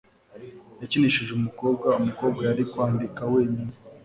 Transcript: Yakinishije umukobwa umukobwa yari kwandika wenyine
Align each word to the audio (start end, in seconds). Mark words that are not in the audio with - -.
Yakinishije 0.81 1.31
umukobwa 1.35 1.87
umukobwa 2.01 2.41
yari 2.49 2.63
kwandika 2.71 3.21
wenyine 3.33 3.73